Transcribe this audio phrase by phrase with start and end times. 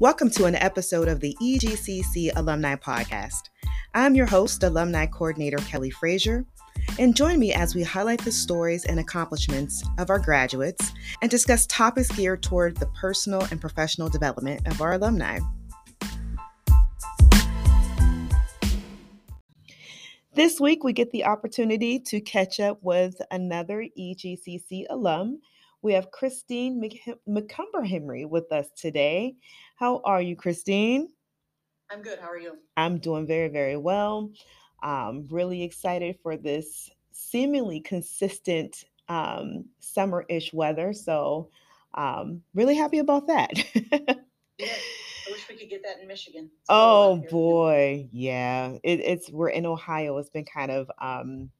[0.00, 3.50] Welcome to an episode of the EGCC Alumni Podcast.
[3.94, 6.44] I'm your host, Alumni Coordinator Kelly Frazier,
[6.98, 10.90] and join me as we highlight the stories and accomplishments of our graduates
[11.22, 15.38] and discuss topics geared toward the personal and professional development of our alumni.
[20.34, 25.38] This week, we get the opportunity to catch up with another EGCC alum.
[25.84, 26.82] We have Christine
[27.28, 29.36] McCumber Henry with us today.
[29.76, 31.10] How are you, Christine?
[31.90, 32.18] I'm good.
[32.18, 32.56] How are you?
[32.78, 34.30] I'm doing very, very well.
[34.82, 40.94] I'm really excited for this seemingly consistent um, summer ish weather.
[40.94, 41.50] So,
[41.92, 43.50] um, really happy about that.
[43.74, 44.66] yeah.
[44.66, 46.50] I wish we could get that in Michigan.
[46.70, 48.78] Oh boy, yeah.
[48.82, 50.16] It, it's we're in Ohio.
[50.16, 51.50] It's been kind of um,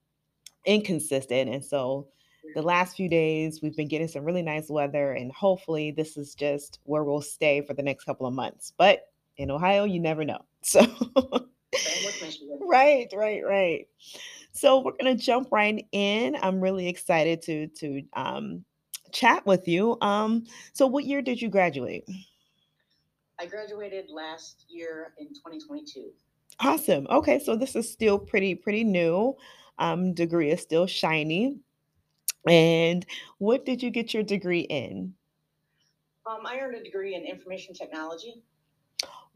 [0.64, 2.08] inconsistent, and so
[2.54, 6.34] the last few days we've been getting some really nice weather, and hopefully this is
[6.34, 8.72] just where we'll stay for the next couple of months.
[8.76, 10.44] But in Ohio, you never know.
[10.66, 10.80] So.
[12.62, 13.86] right, right, right.
[14.52, 16.36] So we're gonna jump right in.
[16.40, 18.64] I'm really excited to to um,
[19.12, 19.98] chat with you.
[20.00, 22.08] Um, so what year did you graduate?
[23.38, 26.10] I graduated last year in 2022.
[26.60, 27.06] Awesome.
[27.10, 29.36] Okay, so this is still pretty pretty new.
[29.78, 31.58] Um, degree is still shiny.
[32.48, 33.06] And
[33.38, 35.14] what did you get your degree in?
[36.26, 38.42] Um, I earned a degree in information technology.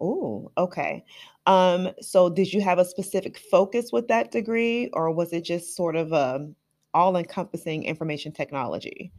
[0.01, 1.05] Oh, okay.
[1.47, 5.75] Um, so did you have a specific focus with that degree, or was it just
[5.75, 6.49] sort of a
[6.95, 9.13] all-encompassing information technology?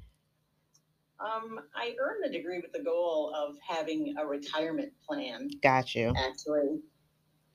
[1.20, 5.50] Um, I earned the degree with the goal of having a retirement plan.
[5.62, 6.14] Got you.
[6.16, 6.80] Actually.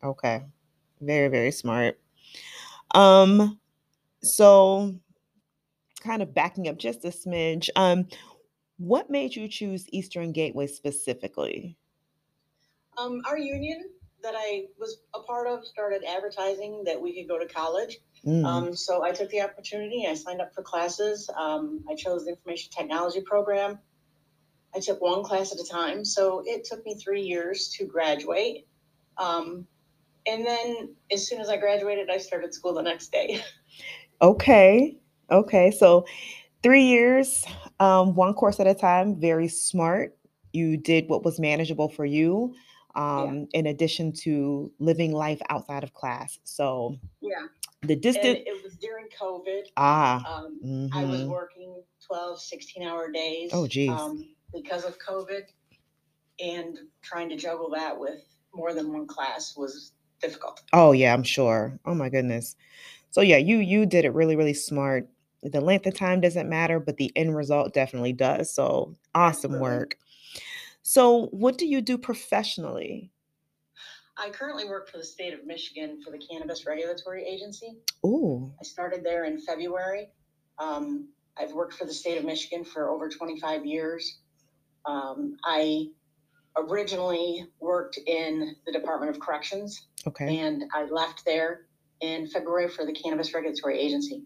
[0.03, 0.45] Okay.
[1.01, 1.99] Very, very smart.
[2.95, 3.59] Um,
[4.23, 4.95] so
[6.05, 8.07] kind of backing up just a smidge, um,
[8.77, 11.77] what made you choose Eastern Gateway specifically?
[12.99, 13.85] Um, our union
[14.23, 17.99] that I was a part of started advertising that we could go to college.
[18.27, 18.45] Mm.
[18.45, 20.07] Um, so I took the opportunity.
[20.09, 21.29] I signed up for classes.
[21.37, 23.79] Um, I chose the information technology program.
[24.75, 26.05] I took one class at a time.
[26.05, 28.67] So it took me three years to graduate.
[29.19, 29.67] Um,
[30.27, 33.43] and then as soon as I graduated, I started school the next day.
[34.23, 34.97] Okay.
[35.31, 35.71] Okay.
[35.71, 36.07] So
[36.63, 37.45] three years,
[37.81, 40.17] um, one course at a time, very smart.
[40.53, 42.55] You did what was manageable for you
[42.95, 43.61] um, yeah.
[43.61, 46.39] in addition to living life outside of class.
[46.45, 47.47] So yeah,
[47.83, 48.41] the distance.
[48.47, 49.63] it was during COVID.
[49.77, 50.97] Ah, um, mm-hmm.
[50.97, 51.31] I was mm-hmm.
[51.31, 53.51] working 12, 16 hour days.
[53.53, 53.91] Oh, geez.
[53.91, 55.43] Um, because of COVID,
[56.41, 58.23] and trying to juggle that with
[58.55, 60.63] more than one class was difficult.
[60.73, 61.79] Oh yeah, I'm sure.
[61.85, 62.57] Oh my goodness.
[63.11, 65.09] So yeah, you you did it really really smart.
[65.45, 68.53] The length of time doesn't matter, but the end result definitely does.
[68.55, 69.99] So awesome work.
[70.83, 73.11] So, what do you do professionally?
[74.17, 77.79] I currently work for the state of Michigan for the Cannabis Regulatory Agency.
[78.05, 78.53] Oh.
[78.61, 80.09] I started there in February.
[80.59, 84.21] Um, I've worked for the state of Michigan for over 25 years.
[84.87, 85.87] Um, I
[86.57, 89.89] originally worked in the Department of Corrections.
[90.07, 90.39] Okay.
[90.39, 91.63] And I left there
[92.01, 94.23] in February for the Cannabis Regulatory Agency.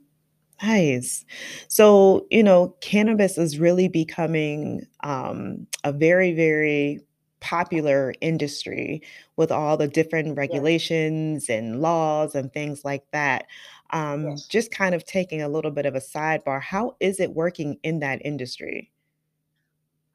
[0.63, 1.25] Nice.
[1.69, 7.01] So, you know, cannabis is really becoming um, a very, very
[7.41, 9.01] popular industry
[9.37, 13.47] with all the different regulations and laws and things like that.
[13.91, 14.49] Um, Yes.
[14.49, 18.01] just kind of taking a little bit of a sidebar, how is it working in
[18.01, 18.91] that industry?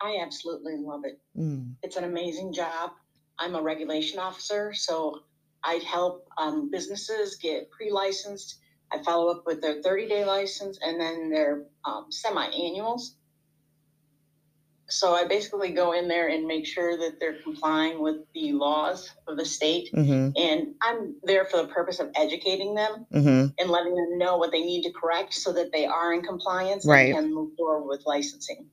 [0.02, 1.20] I absolutely love it.
[1.36, 2.94] Mm, It's an amazing job.
[3.40, 5.24] I'm a regulation officer, so
[5.64, 8.60] I help um, businesses get pre-licensed
[8.94, 13.16] I follow up with their 30 day license and then their um, semi annuals.
[14.90, 19.10] So I basically go in there and make sure that they're complying with the laws
[19.28, 19.90] of the state.
[19.94, 24.38] hmm And I'm there for the purpose of educating them hmm and letting them know
[24.38, 27.14] what they need to correct so that they are in compliance Right.
[27.16, 28.68] and can move forward with licensing.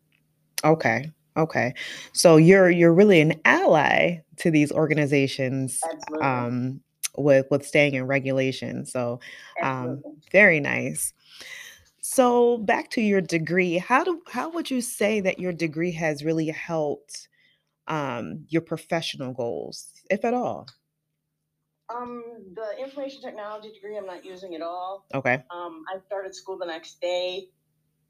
[0.64, 1.10] Okay.
[1.36, 1.74] Okay.
[2.12, 6.26] So you're you're really an ally to these organizations Absolutely.
[6.26, 6.80] um
[7.16, 8.86] with with staying in regulation.
[8.86, 9.20] So
[9.62, 10.02] um,
[10.32, 11.12] very nice.
[12.00, 16.24] So back to your degree, how do how would you say that your degree has
[16.24, 17.28] really helped
[17.86, 20.66] um, your professional goals, if at all?
[21.94, 22.22] Um,
[22.54, 25.06] the information technology degree, I'm not using at all.
[25.12, 25.42] Okay.
[25.50, 27.48] Um, I started school the next day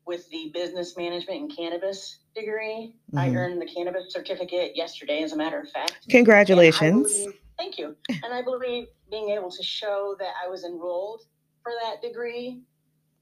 [0.07, 2.95] with the business management and cannabis degree.
[3.13, 3.19] Mm-hmm.
[3.19, 6.07] I earned the cannabis certificate yesterday, as a matter of fact.
[6.11, 7.27] Congratulations.
[7.61, 7.95] Thank you.
[8.09, 11.21] And I believe being able to show that I was enrolled
[11.63, 12.63] for that degree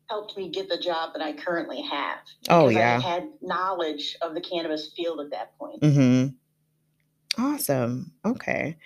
[0.09, 2.21] helped me get the job that I currently have.
[2.49, 2.97] Oh yeah.
[2.97, 5.83] I had knowledge of the cannabis field at that point.
[5.83, 7.45] Mm-hmm.
[7.45, 8.13] Awesome.
[8.25, 8.77] Okay.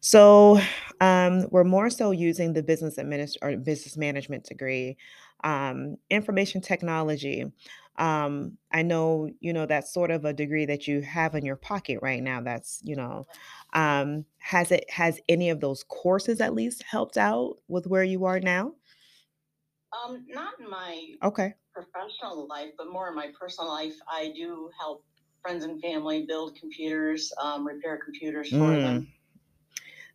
[0.00, 0.58] So
[1.00, 4.96] um, we're more so using the business administ or business management degree,
[5.44, 7.44] um, information technology.
[7.98, 11.56] Um, I know you know that's sort of a degree that you have in your
[11.56, 12.40] pocket right now.
[12.40, 13.26] That's you know,
[13.74, 18.24] um, has it has any of those courses at least helped out with where you
[18.24, 18.74] are now?
[19.92, 21.54] Um, not in my Okay.
[21.74, 23.94] professional life, but more in my personal life.
[24.10, 25.04] I do help
[25.42, 28.80] friends and family build computers, um, repair computers for Mm.
[28.80, 29.08] them.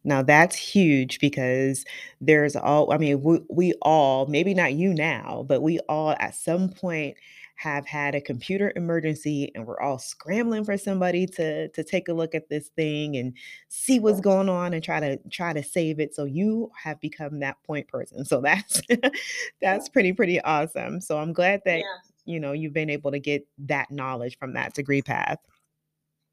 [0.03, 1.83] Now that's huge because
[2.21, 6.35] there's all I mean, we we all, maybe not you now, but we all at
[6.35, 7.18] some point
[7.57, 12.13] have had a computer emergency and we're all scrambling for somebody to to take a
[12.13, 13.33] look at this thing and
[13.68, 16.13] see what's going on and try to try to save it.
[16.13, 18.25] So you have become that point person.
[18.27, 18.81] So that's
[19.62, 21.01] that's pretty pretty awesome.
[21.01, 22.12] So I'm glad that Yes.
[22.25, 25.39] you know you've been able to get that knowledge from that degree path.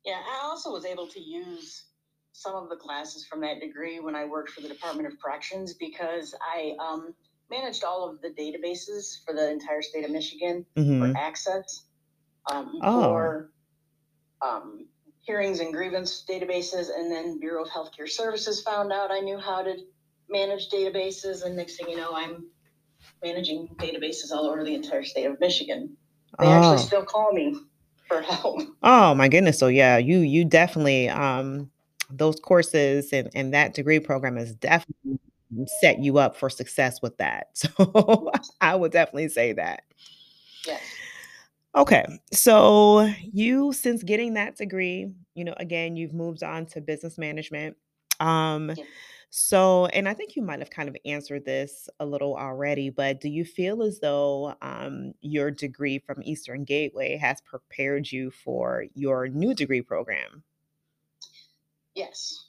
[0.05, 0.21] Yeah.
[0.29, 1.85] I also was able to use
[2.33, 5.73] some of the classes from that degree when I worked for the Department of Corrections
[5.75, 7.15] because I um,
[7.51, 11.85] managed all of the databases for the entire state of Michigan for hmm access,
[12.51, 13.03] um, Oh.
[13.05, 13.51] for
[14.43, 14.87] um,
[15.21, 19.63] hearings and grievance databases, and then Bureau of Healthcare Services found out I knew how
[19.63, 19.77] to
[20.29, 22.47] manage databases, and next thing you know, I'm
[23.23, 25.97] managing databases all over the entire state of Michigan.
[26.41, 26.87] They actually Oh.
[26.87, 27.57] still call me
[28.09, 28.61] for help.
[28.83, 29.59] Oh my goodness.
[29.59, 31.71] So yeah, you you definitely um
[32.11, 35.19] those courses and and that degree program is definitely
[35.81, 37.49] set you up for success with that.
[37.77, 38.31] So
[38.61, 39.85] I would definitely say that.
[40.67, 40.81] yes,
[41.77, 42.05] Okay.
[42.33, 47.77] So you since getting that degree, you know, again, you've moved on to business management.
[48.21, 48.85] Um yeah.
[49.31, 53.21] so and I think you might have kind of answered this a little already, but
[53.21, 58.85] do you feel as though um your degree from Eastern Gateway has prepared you for
[58.95, 60.45] your new degree program?
[61.95, 62.47] yes.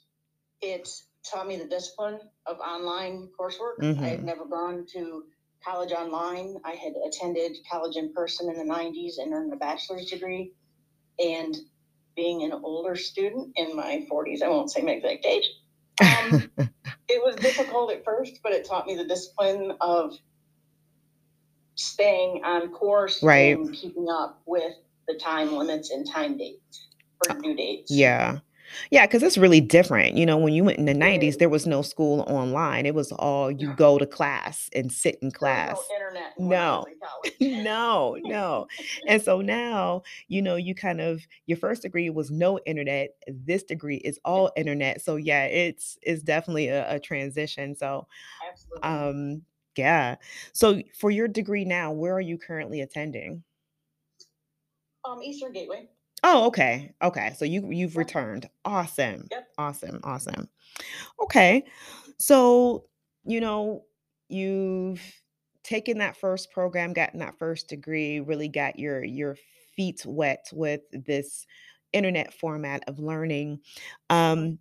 [0.60, 0.88] It
[1.30, 3.82] taught me the discipline of online coursework.
[3.82, 4.24] I had Mhm.
[4.24, 5.24] never gone to
[5.64, 6.60] college online.
[6.64, 10.52] I had attended college in person in the 90s and earned a bachelor's degree.
[11.18, 11.56] And
[12.14, 15.48] being an older student in my 40s, I won't say my exact age,
[16.00, 16.50] um,
[17.08, 20.14] it was difficult at first, but it taught me the discipline of
[21.74, 23.56] staying on course Right.
[23.56, 24.74] and keeping up with
[25.08, 26.88] the time limits and time dates
[27.18, 27.90] for due dates.
[27.90, 28.38] Yeah.
[28.90, 30.16] Yeah, because it's really different.
[30.16, 32.86] You know, when you went in the 90s, there was no school online.
[32.86, 35.78] It was all you go to class and sit in was no class.
[35.94, 36.86] internet when I was
[37.40, 37.56] No.
[37.66, 38.66] No, no.
[39.08, 43.10] And so now, you know, you kind of your first degree was no internet.
[43.26, 45.02] This degree is all internet.
[45.02, 47.74] So yeah, it's it's definitely a, a transition.
[47.74, 48.06] So
[48.48, 48.82] absolutely.
[48.88, 49.42] um
[49.76, 50.16] yeah.
[50.52, 53.42] So for your degree now, where are you currently attending?
[55.04, 55.88] Um, Eastern Gateway.
[56.22, 56.92] Oh, okay.
[57.02, 57.32] Okay.
[57.36, 58.48] So you you've returned.
[58.64, 59.28] Awesome.
[59.30, 59.48] yep.
[59.58, 60.00] Awesome.
[60.02, 60.48] Awesome.
[61.22, 61.64] Okay.
[62.18, 62.86] So,
[63.24, 63.84] you know,
[64.28, 65.02] you've
[65.64, 69.36] taken that first program, gotten that first degree, really got your your
[69.76, 71.46] feet wet with this
[71.92, 73.60] internet format of learning.
[74.10, 74.58] Um,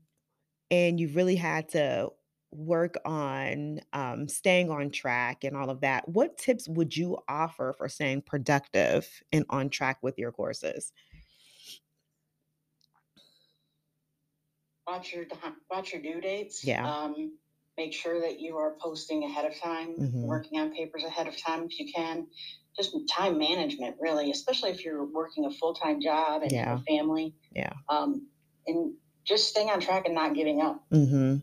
[0.72, 2.10] and you've really had to
[2.52, 6.08] work on um, staying on track and all of that.
[6.08, 10.92] What tips would you offer for staying productive and on track with your courses?
[14.88, 15.26] Watch your
[15.70, 16.64] watch your due dates.
[16.64, 16.86] Yeah.
[16.86, 17.38] Um,
[17.78, 21.38] make sure that you are posting ahead of time, hmm working on papers ahead of
[21.38, 22.28] time if you can.
[22.78, 26.84] Just time management, really, especially if you're working a full time job and have a
[26.84, 27.34] family.
[27.54, 27.72] Yeah.
[27.90, 28.28] Um,
[28.68, 30.84] and just staying on track and not giving up.
[30.92, 31.38] hmm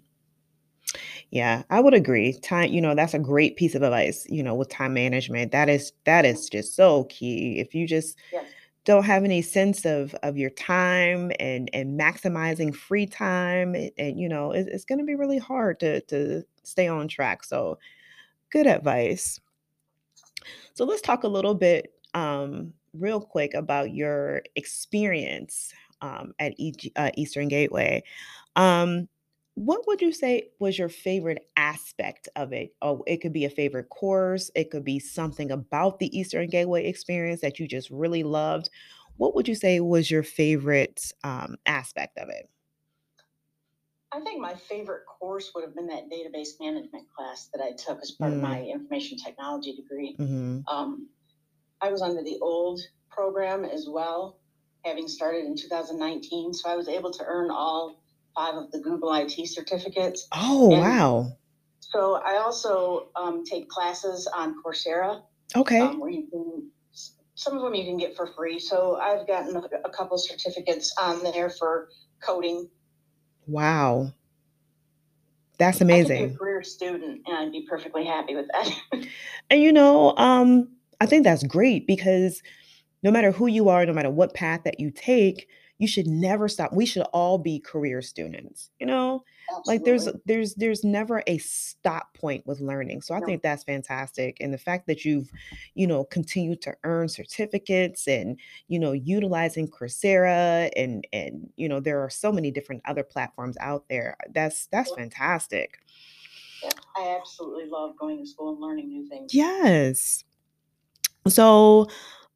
[1.30, 2.38] Yeah, I would agree.
[2.38, 5.52] Time, you know, that's a great piece of advice, you know, with time management.
[5.52, 7.58] that is that is just so key.
[7.58, 8.44] If you just Yes.
[8.84, 14.28] Don't have any sense of of your time and and maximizing free time and, you
[14.28, 17.44] know, it, it's going to be really hard to to stay on track.
[17.44, 17.78] So,
[18.50, 19.40] good advice.
[20.74, 26.92] So, let's talk a little bit um real quick about your experience um at EG,
[26.96, 28.02] uh, Eastern Gateway.
[28.56, 29.08] Um,
[29.54, 32.75] what would you say was your favorite aspect of it?
[32.80, 36.87] Oh, it could be a favorite course, it could be something about the Eastern Gateway
[36.87, 38.71] experience that you just really loved.
[39.16, 42.49] What would you say was your favorite um, aspect of it?
[44.12, 48.00] I think my favorite course would have been that database management class that I took
[48.00, 50.18] as part of Mm, my information technology degree.
[50.18, 50.66] mhm.
[50.68, 51.11] Um,
[51.80, 52.80] I was under the old
[53.11, 54.40] program as well,
[54.85, 56.54] having started in 2019.
[56.54, 58.01] So I was able to earn all
[58.34, 60.26] five of the Google IT certificates.
[60.32, 61.32] Oh, And wow.
[61.80, 65.22] so I also um, take classes on Coursera,
[65.56, 65.80] Okay.
[65.80, 66.70] um, where you can,
[67.34, 68.58] some of them you can get for free.
[68.58, 71.88] So I've gotten a, a couple certificates on there for
[72.22, 72.68] coding.
[73.46, 74.12] Wow.
[75.58, 76.28] That's amazing.
[76.28, 78.74] Be a career student and I'd be perfectly happy with that.
[79.50, 80.68] and you know, um,
[81.00, 82.42] I think that's great because
[83.02, 85.48] no matter who you are, no matter what path that you take,
[85.82, 86.72] you should never stop.
[86.72, 89.24] We should all be career students, you know?
[89.50, 89.74] Absolutely.
[89.74, 93.02] Like there's there's there's never a stop point with learning.
[93.02, 93.26] So I No.
[93.26, 94.38] think that's fantastic.
[94.40, 95.30] And the fact that you've,
[95.74, 101.80] you know, continued to earn certificates and, you know, utilizing Coursera and and you know,
[101.80, 104.16] there are so many different other platforms out there.
[104.30, 104.96] That's that's Yeah.
[104.96, 105.78] fantastic.
[106.62, 109.32] Yeah, I absolutely love going to school and learning new things.
[109.34, 110.24] Yes.
[111.28, 111.88] So,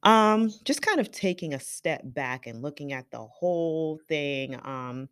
[0.07, 5.09] um, just kind of taking a step back and looking at the whole thing, um,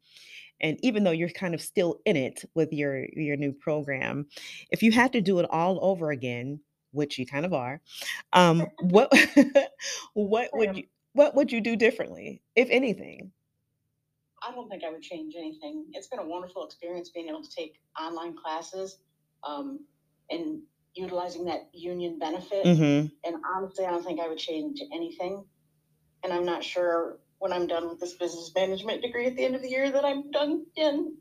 [0.61, 4.25] and even though you're kind of still in it with your your new program,
[4.71, 6.61] if you had to do it all over again,
[6.91, 7.81] which you kind of are,
[8.31, 9.13] um, what
[10.13, 13.33] what would you what would you do differently, if anything?
[14.47, 15.87] I don't think I would change anything.
[15.91, 18.99] It's been a wonderful experience being able to take online classes
[19.43, 19.79] um,
[20.29, 20.61] and
[20.95, 22.65] utilizing that union benefit.
[22.65, 25.45] hmm And honestly, I don't think I would change anything.
[26.23, 29.55] And I'm not sure when I'm done with this business management degree at the end
[29.55, 31.17] of the year that I'm done in.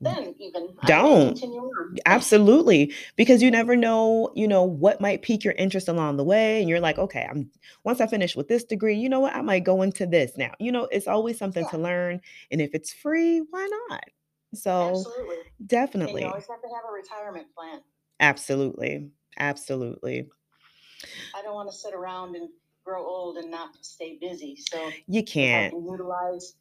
[0.00, 1.34] Then even Don't.
[1.34, 1.96] continue on.
[2.06, 6.60] Absolutely, because you never know, you know, what might pique your interest along the way,
[6.60, 7.50] and you're like, okay, I'm
[7.84, 10.52] once I finish with this degree, you know what, I might go into this now.
[10.58, 11.70] You know, it's always something Yeah.
[11.70, 14.04] to learn, and if it's free, why not?
[14.54, 15.36] So Absolutely.
[15.36, 17.80] And you definitely, always have to have a retirement plan.
[18.22, 20.30] Absolutely, absolutely,
[21.34, 22.48] I don't want to sit around and
[22.84, 24.56] grow old and not stay busy.
[24.56, 25.72] So you can't.
[25.72, 26.54] can utilize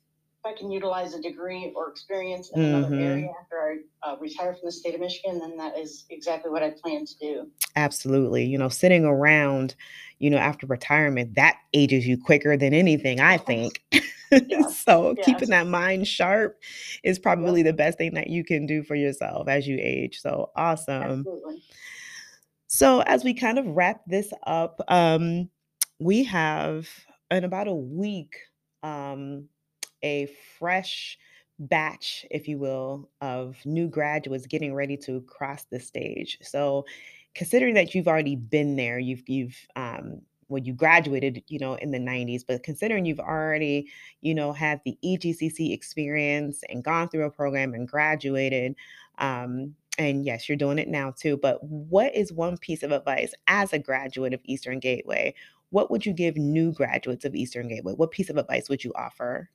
[0.44, 3.00] if I can utilize a degree or experience in another Mhm.
[3.00, 3.60] area after
[4.04, 7.06] I uh, retire from the state of Michigan, then that is exactly what I plan
[7.06, 7.52] to do.
[7.76, 9.76] Absolutely, you know, sitting around,
[10.20, 13.84] you know, after retirement, that ages you quicker than anything, I think.
[14.70, 15.26] So Yes.
[15.26, 16.60] keeping that mind sharp
[17.04, 17.24] is Yep.
[17.24, 20.20] probably the best thing that you can do for yourself as you age.
[20.22, 21.28] So awesome.
[21.28, 21.64] Absolutely.
[22.68, 25.50] So as we kind of wrap this up, um,
[26.00, 26.88] we have
[27.30, 28.36] in about a week
[28.84, 29.48] um,
[30.04, 31.18] a fresh
[31.60, 36.38] batch, if you will, of new graduates getting ready to cross the stage.
[36.42, 36.86] So
[37.36, 40.22] considering that you've already been there, you've you've um,
[40.52, 43.90] well, you graduated, you know, in the 90s, but considering you've already,
[44.22, 48.76] you know, had the EGCC experience and gone through a program and graduated,
[49.18, 51.38] um, and yes, you're doing it now too.
[51.38, 55.34] But what is one piece of advice as a graduate of Eastern Gateway?
[55.70, 57.94] What would you give new graduates of Eastern Gateway?
[57.94, 59.50] What piece of advice would you offer?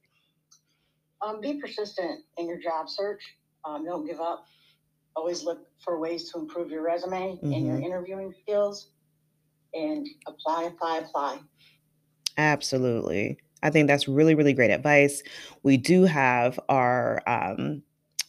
[1.21, 3.23] Um, be persistent in your job search.
[3.65, 4.47] Um, don't give up.
[5.15, 7.85] Always look for ways to improve your resume and your Mhm.
[7.85, 8.93] interviewing skills,
[9.77, 11.39] and apply, apply, apply.
[12.39, 13.39] Absolutely.
[13.63, 15.23] I think that's really, really great advice.
[15.63, 17.83] We do have our um,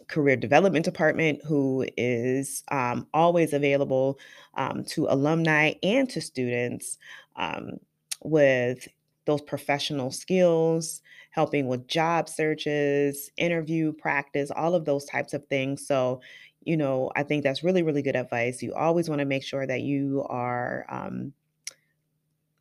[0.08, 4.20] career development department who is um, always available
[4.56, 6.98] um, to alumni and to students
[7.36, 7.78] um,
[8.24, 8.88] with
[9.26, 11.02] those professional skills,
[11.32, 15.86] helping with job searches, interview practice, all of those types of things.
[15.86, 16.22] So,
[16.68, 18.62] you know, I think that's really, really good advice.
[18.62, 21.34] You always want to make sure that you are um,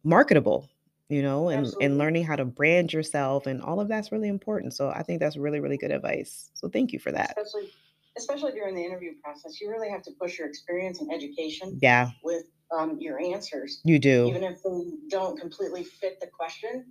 [0.05, 0.71] marketable
[1.09, 4.75] you know and and learning how to brand yourself and all of that's really important.
[4.75, 6.51] So i think that's really really good advice.
[6.55, 7.37] So thank you for that.
[7.39, 7.73] Especially,
[8.17, 12.11] especially during the interview process, you really have to push your experience and education yeah.
[12.25, 12.45] with
[12.77, 13.81] um, your answers.
[13.85, 14.27] you do.
[14.27, 16.87] Even if they don't completely fit the question,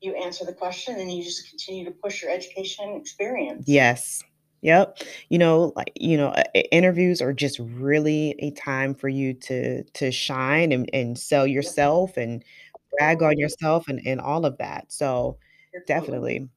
[0.00, 3.64] you answer the question and you just continue to push your education and experience.
[3.66, 4.22] yes
[4.66, 6.42] yep you know like you know uh,
[6.72, 12.16] interviews are just really a time for you to to shine and, and sell yourself
[12.16, 12.44] and
[12.98, 15.38] brag on yourself and, and all of that so
[15.86, 16.48] definitely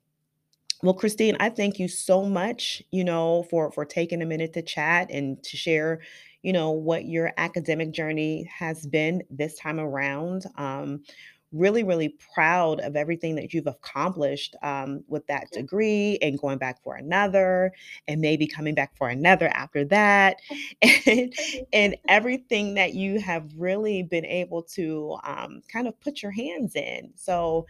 [0.81, 4.61] Well, Christine, I thank you so much, you know, for for taking a minute to
[4.61, 5.99] chat and to share,
[6.41, 10.45] you know, what your academic journey has been this time around.
[10.55, 11.03] Um,
[11.51, 16.81] really, really proud of everything that you've accomplished um, with that degree and going back
[16.83, 17.71] for another,
[18.07, 20.37] and maybe coming back for another after that,
[21.05, 21.33] and
[21.73, 26.75] and everything that you have really been able to um, kind of put your hands
[26.75, 27.11] in.
[27.15, 27.65] So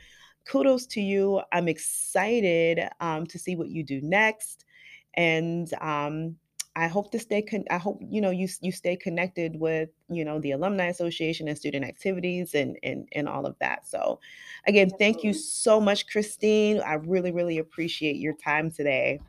[0.45, 1.41] kudos to you.
[1.51, 4.65] I'm excited um, to see what you do next,
[5.13, 6.35] and um,
[6.79, 7.41] I hope to stay.
[7.41, 11.49] Con- I hope you know you you stay connected with you know the alumni association
[11.49, 13.85] and student activities and and and all of that.
[13.85, 14.21] So,
[14.65, 16.79] again, thank you so much, Christine.
[16.79, 19.19] I really really appreciate your time today.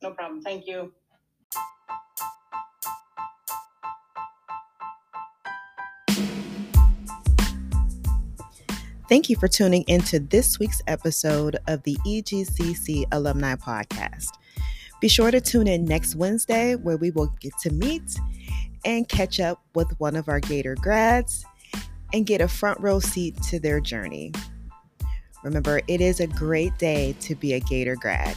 [0.00, 0.42] No problem.
[0.42, 0.92] Thank you.
[9.08, 14.28] Thank you for tuning into this week's episode of the EGCC Alumni Podcast.
[15.04, 18.18] Be sure to tune in next Wednesday where we will get to meet
[18.86, 21.44] and catch up with one of our Gator grads
[22.14, 24.32] and get a front row seat to their journey.
[25.42, 28.34] Remember, it is a great day to be a Gator grad.